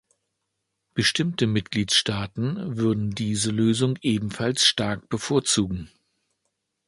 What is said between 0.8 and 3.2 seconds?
Bestimmte Mitgliedstaaten würden